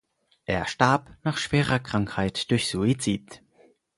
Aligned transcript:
Er 0.45 0.65
starb 0.65 1.15
nach 1.21 1.37
schwerer 1.37 1.77
Krankheit 1.77 2.49
durch 2.49 2.67
Suizid. 2.69 3.43